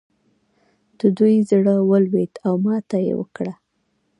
د 0.99 1.01
دوی 1.17 1.35
زړه 1.49 1.75
ولوېد 1.89 2.33
او 2.47 2.53
ماته 2.65 2.97
یې 3.05 3.13
وکړه. 3.19 3.53